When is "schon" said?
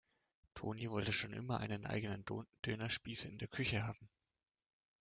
1.13-1.31